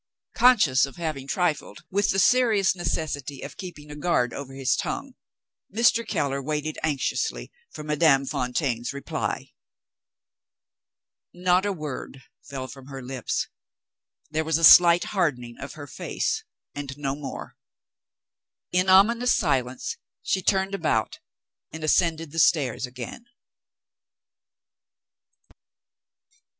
Conscious 0.33 0.87
of 0.87 0.95
having 0.95 1.27
trifled 1.27 1.83
with 1.91 2.09
the 2.09 2.17
serious 2.17 2.75
necessity 2.75 3.43
of 3.43 3.55
keeping 3.55 3.91
a 3.91 3.95
guard 3.95 4.33
over 4.33 4.51
his 4.51 4.75
tongue, 4.75 5.13
Mr. 5.71 6.07
Keller 6.07 6.41
waited 6.41 6.79
anxiously 6.81 7.51
for 7.69 7.83
Madame 7.83 8.25
Fontaine's 8.25 8.93
reply. 8.93 9.51
Not 11.35 11.67
a 11.67 11.71
word 11.71 12.23
fell 12.41 12.67
from 12.67 12.87
her 12.87 13.03
lips. 13.03 13.47
There 14.31 14.43
was 14.43 14.57
a 14.57 14.63
slight 14.63 15.03
hardening 15.13 15.59
of 15.59 15.73
her 15.73 15.85
face, 15.85 16.45
and 16.73 16.97
no 16.97 17.13
more. 17.15 17.55
In 18.71 18.89
ominous 18.89 19.35
silence, 19.35 19.97
she 20.23 20.41
turned 20.41 20.73
about 20.73 21.19
and 21.71 21.83
ascended 21.83 22.31
the 22.31 22.39
stairs 22.39 22.87
again. 22.87 23.27